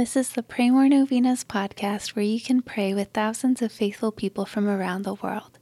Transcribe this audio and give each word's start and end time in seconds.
This 0.00 0.16
is 0.16 0.30
the 0.30 0.42
Pray 0.42 0.70
More 0.70 0.88
Novenas 0.88 1.44
podcast 1.44 2.16
where 2.16 2.24
you 2.24 2.40
can 2.40 2.62
pray 2.62 2.94
with 2.94 3.08
thousands 3.08 3.60
of 3.60 3.70
faithful 3.70 4.10
people 4.10 4.46
from 4.46 4.66
around 4.66 5.02
the 5.02 5.12
world. 5.12 5.58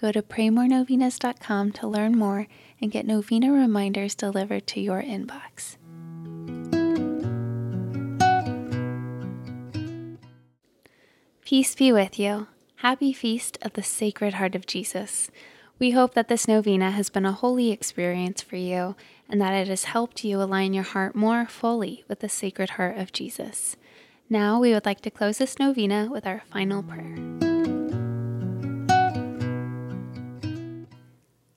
Go 0.00 0.12
to 0.12 0.22
praymorenovenas.com 0.22 1.72
to 1.72 1.88
learn 1.88 2.16
more 2.16 2.46
and 2.80 2.92
get 2.92 3.04
novena 3.04 3.50
reminders 3.50 4.14
delivered 4.14 4.68
to 4.68 4.80
your 4.80 5.02
inbox. 5.02 5.76
Peace 11.44 11.74
be 11.74 11.90
with 11.90 12.16
you. 12.16 12.46
Happy 12.76 13.12
Feast 13.12 13.58
of 13.60 13.72
the 13.72 13.82
Sacred 13.82 14.34
Heart 14.34 14.54
of 14.54 14.66
Jesus. 14.66 15.32
We 15.80 15.92
hope 15.92 16.12
that 16.12 16.28
this 16.28 16.46
novena 16.46 16.90
has 16.90 17.08
been 17.08 17.24
a 17.24 17.32
holy 17.32 17.70
experience 17.70 18.42
for 18.42 18.56
you 18.56 18.96
and 19.30 19.40
that 19.40 19.54
it 19.54 19.68
has 19.68 19.84
helped 19.84 20.22
you 20.22 20.42
align 20.42 20.74
your 20.74 20.84
heart 20.84 21.14
more 21.14 21.46
fully 21.46 22.04
with 22.06 22.20
the 22.20 22.28
Sacred 22.28 22.70
Heart 22.70 22.98
of 22.98 23.14
Jesus. 23.14 23.76
Now 24.28 24.60
we 24.60 24.74
would 24.74 24.84
like 24.84 25.00
to 25.00 25.10
close 25.10 25.38
this 25.38 25.58
novena 25.58 26.06
with 26.10 26.26
our 26.26 26.42
final 26.52 26.82
prayer. 26.82 27.14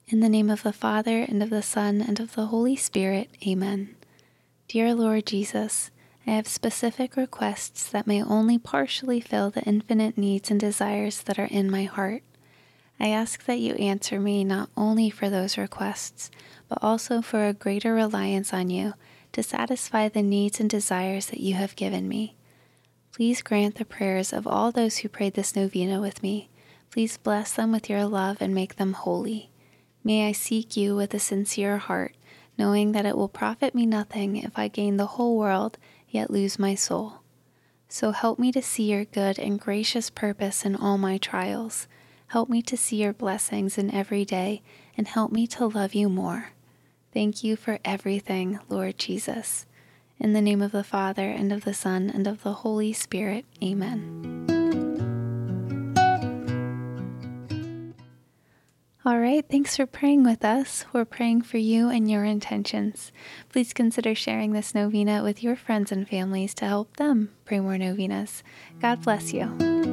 In 0.07 0.21
the 0.21 0.29
name 0.29 0.49
of 0.49 0.63
the 0.63 0.71
Father, 0.71 1.23
and 1.23 1.43
of 1.43 1.49
the 1.49 1.61
Son, 1.61 1.99
and 1.99 2.21
of 2.21 2.35
the 2.35 2.45
Holy 2.45 2.77
Spirit, 2.77 3.29
Amen. 3.45 3.93
Dear 4.69 4.95
Lord 4.95 5.25
Jesus, 5.25 5.91
I 6.25 6.31
have 6.31 6.47
specific 6.47 7.17
requests 7.17 7.89
that 7.89 8.07
may 8.07 8.23
only 8.23 8.57
partially 8.57 9.19
fill 9.19 9.49
the 9.49 9.63
infinite 9.63 10.17
needs 10.17 10.49
and 10.49 10.61
desires 10.61 11.23
that 11.23 11.37
are 11.37 11.49
in 11.51 11.69
my 11.69 11.83
heart. 11.83 12.23
I 12.99 13.09
ask 13.09 13.45
that 13.45 13.59
you 13.59 13.73
answer 13.75 14.19
me 14.19 14.43
not 14.43 14.69
only 14.77 15.09
for 15.09 15.29
those 15.29 15.57
requests, 15.57 16.31
but 16.69 16.79
also 16.81 17.21
for 17.21 17.47
a 17.47 17.53
greater 17.53 17.93
reliance 17.93 18.53
on 18.53 18.69
you 18.69 18.93
to 19.33 19.43
satisfy 19.43 20.09
the 20.09 20.21
needs 20.21 20.59
and 20.59 20.69
desires 20.69 21.27
that 21.27 21.39
you 21.39 21.55
have 21.55 21.75
given 21.75 22.07
me. 22.07 22.35
Please 23.11 23.41
grant 23.41 23.75
the 23.75 23.85
prayers 23.85 24.33
of 24.33 24.47
all 24.47 24.71
those 24.71 24.97
who 24.97 25.09
prayed 25.09 25.33
this 25.33 25.55
novena 25.55 25.99
with 25.99 26.23
me. 26.23 26.49
Please 26.91 27.17
bless 27.17 27.53
them 27.53 27.71
with 27.71 27.89
your 27.89 28.05
love 28.05 28.37
and 28.39 28.53
make 28.53 28.75
them 28.75 28.93
holy. 28.93 29.49
May 30.03 30.27
I 30.27 30.31
seek 30.31 30.75
you 30.77 30.95
with 30.95 31.13
a 31.13 31.19
sincere 31.19 31.77
heart, 31.77 32.15
knowing 32.57 32.91
that 32.91 33.05
it 33.05 33.17
will 33.17 33.29
profit 33.29 33.73
me 33.73 33.85
nothing 33.85 34.37
if 34.37 34.57
I 34.57 34.67
gain 34.67 34.97
the 34.97 35.07
whole 35.07 35.37
world 35.37 35.77
yet 36.09 36.29
lose 36.29 36.59
my 36.59 36.75
soul. 36.75 37.21
So 37.89 38.11
help 38.11 38.39
me 38.39 38.51
to 38.51 38.61
see 38.61 38.91
your 38.91 39.05
good 39.05 39.37
and 39.39 39.59
gracious 39.59 40.09
purpose 40.09 40.65
in 40.65 40.75
all 40.75 40.97
my 40.97 41.17
trials. 41.17 41.87
Help 42.33 42.49
me 42.49 42.63
to 42.63 42.75
see 42.75 42.95
your 42.95 43.13
blessings 43.13 43.77
in 43.77 43.93
every 43.93 44.25
day, 44.25 44.63
and 44.97 45.07
help 45.07 45.31
me 45.31 45.45
to 45.45 45.67
love 45.67 45.93
you 45.93 46.09
more. 46.09 46.49
Thank 47.13 47.43
you 47.43 47.55
for 47.55 47.77
everything, 47.85 48.59
Lord 48.69 48.97
Jesus. 48.97 49.67
In 50.19 50.33
the 50.33 50.41
name 50.41 50.59
of 50.59 50.71
the 50.71 50.83
Father, 50.83 51.29
and 51.29 51.53
of 51.53 51.63
the 51.63 51.75
Son, 51.75 52.09
and 52.09 52.25
of 52.25 52.41
the 52.41 52.53
Holy 52.53 52.91
Spirit. 52.91 53.45
Amen. 53.63 54.47
All 59.05 59.19
right, 59.19 59.45
thanks 59.47 59.77
for 59.77 59.85
praying 59.85 60.23
with 60.23 60.43
us. 60.43 60.85
We're 60.91 61.05
praying 61.05 61.43
for 61.43 61.59
you 61.59 61.89
and 61.89 62.09
your 62.09 62.23
intentions. 62.23 63.11
Please 63.49 63.73
consider 63.73 64.15
sharing 64.15 64.53
this 64.53 64.73
novena 64.73 65.21
with 65.21 65.43
your 65.43 65.55
friends 65.55 65.91
and 65.91 66.09
families 66.09 66.55
to 66.55 66.65
help 66.65 66.97
them 66.97 67.29
pray 67.45 67.59
more 67.59 67.77
novenas. 67.77 68.41
God 68.81 69.03
bless 69.03 69.33
you. 69.33 69.92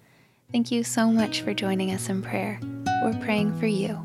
Thank 0.51 0.69
you 0.69 0.83
so 0.83 1.09
much 1.09 1.41
for 1.41 1.53
joining 1.53 1.91
us 1.91 2.09
in 2.09 2.21
prayer. 2.21 2.59
We're 3.03 3.17
praying 3.21 3.57
for 3.57 3.67
you. 3.67 3.97